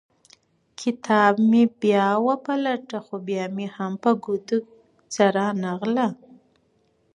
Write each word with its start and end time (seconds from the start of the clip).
کتاب 0.79 1.33
مې 1.49 1.63
بیا 1.81 2.07
وپلټه 2.27 2.99
خو 3.05 3.15
بیا 3.27 3.43
مې 3.55 3.65
هم 3.75 3.93
ګوتو 4.23 4.57
ته 4.65 4.65
څه 5.13 5.23
رانه 5.35 5.71
غلل. 5.79 6.13